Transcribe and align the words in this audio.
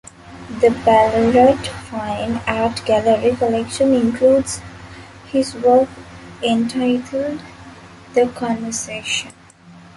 The 0.61 0.71
Ballarat 0.83 1.57
Fine 1.63 2.37
Art 2.47 2.83
Gallery 2.87 3.35
collection 3.35 3.93
includes 3.93 4.59
his 5.27 5.53
work 5.53 5.89
entitled 6.41 7.39
"The 8.15 8.27
Conversation". 8.35 9.31